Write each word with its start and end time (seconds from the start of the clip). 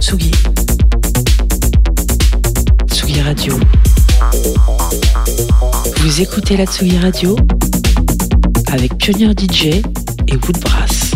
Tsugi. 0.00 0.30
Tsugi 2.90 3.20
Radio. 3.22 3.58
Vous 5.96 6.20
écoutez 6.20 6.56
la 6.56 6.66
Tsugi 6.66 6.98
Radio 6.98 7.36
avec 8.72 8.96
Pionnier 8.98 9.32
DJ 9.32 9.82
et 10.28 10.36
Woodbrass. 10.36 11.12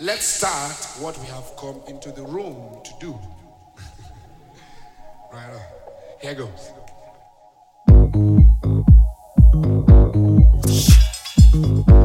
Let's 0.00 0.26
start 0.26 0.76
what 1.00 1.18
we 1.20 1.26
have 1.28 1.56
come 1.56 1.80
into 1.88 2.10
the 2.12 2.22
room 2.22 2.80
to 2.84 2.90
do. 3.00 3.14
right 5.32 5.50
on. 5.52 5.60
Here 6.20 6.34
goes. 6.34 6.72
Música 11.54 11.97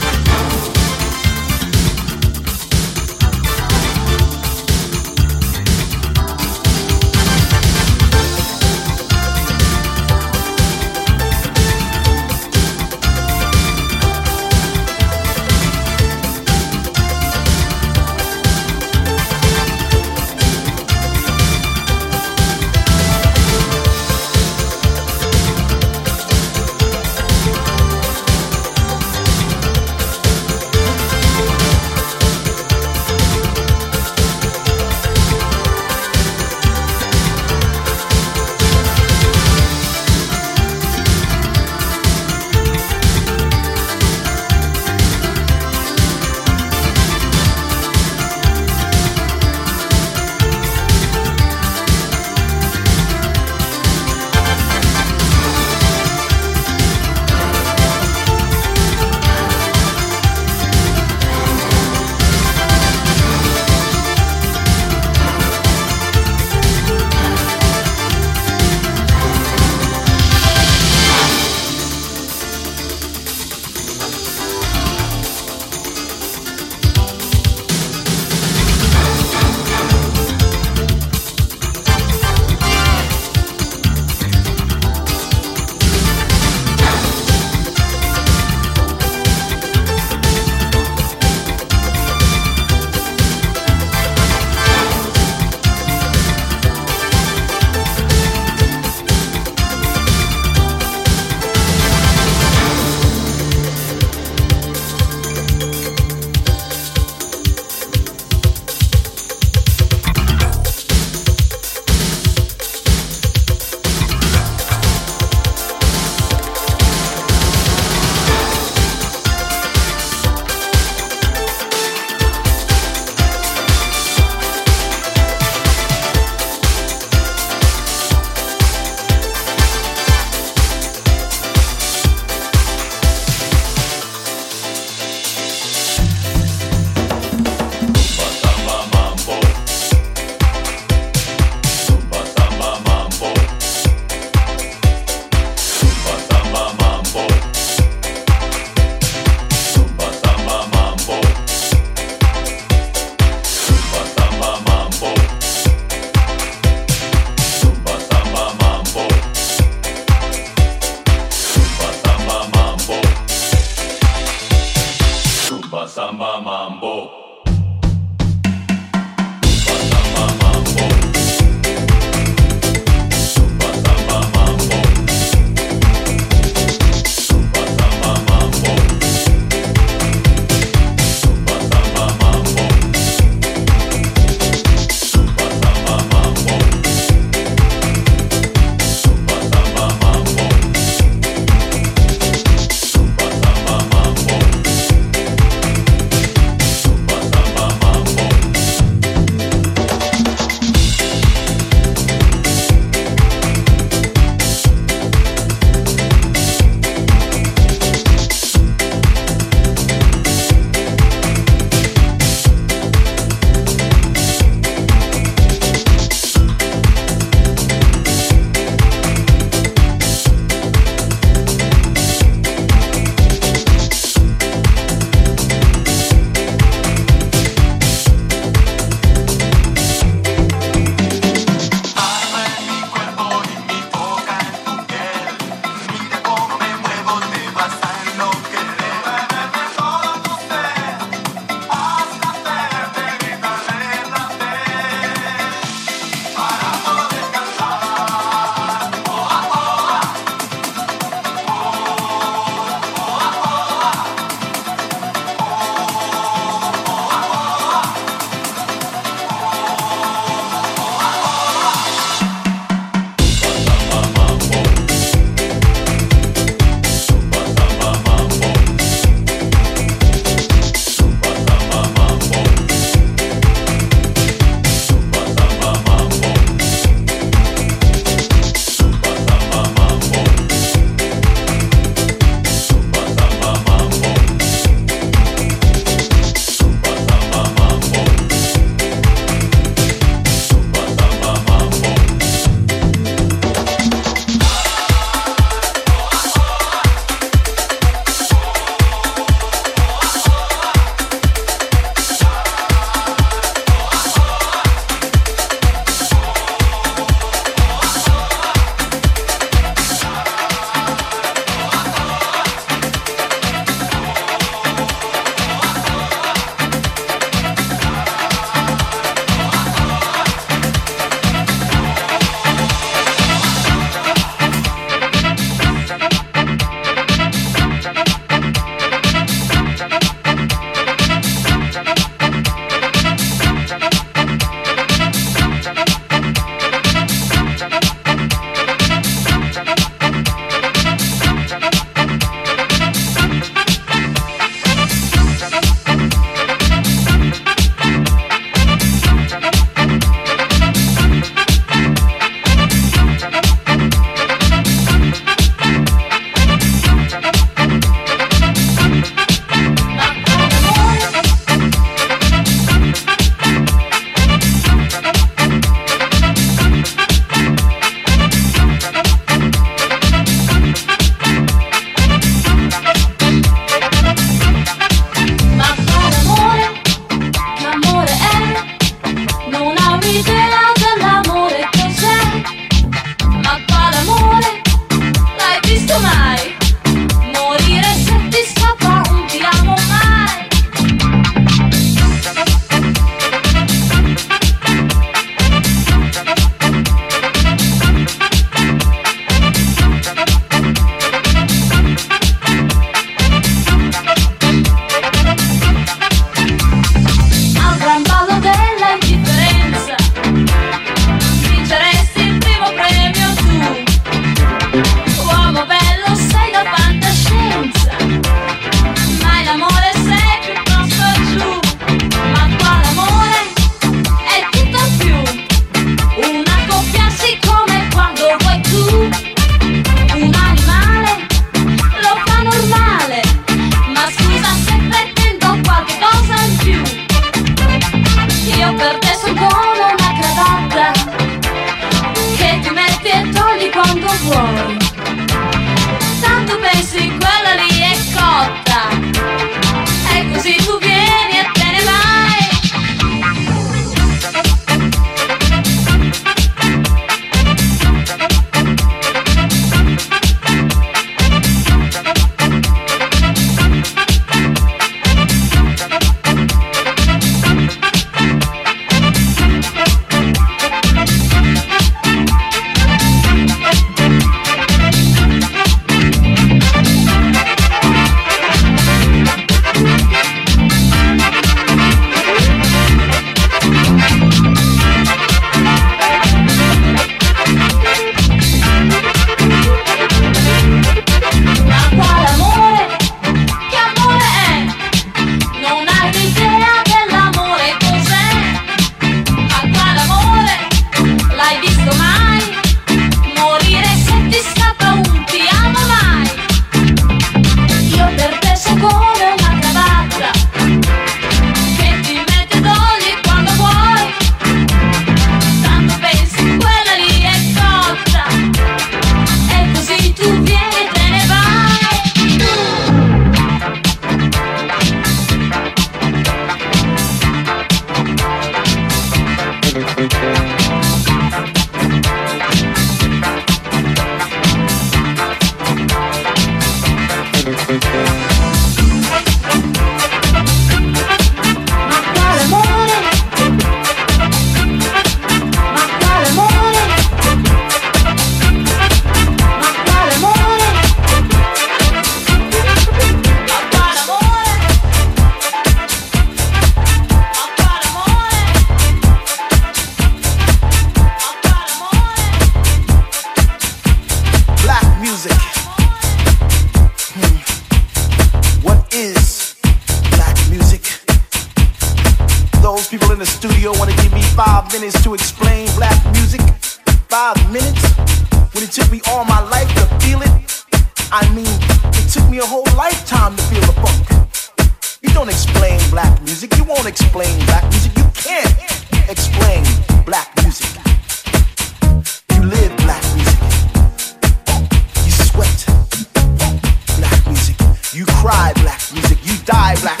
soul. 599.45 600.00